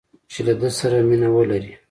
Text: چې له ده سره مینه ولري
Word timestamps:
چې 0.31 0.39
له 0.47 0.53
ده 0.59 0.69
سره 0.79 0.97
مینه 1.09 1.29
ولري 1.35 1.71